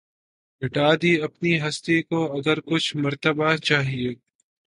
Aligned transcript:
مٹا 0.61 0.89
دی 1.01 1.11
اپنی 1.27 1.51
ھستی 1.63 1.97
کو 2.09 2.19
اگر 2.37 2.57
کچھ 2.69 2.87
مرتبہ 3.03 3.49
چاھے 3.67 4.05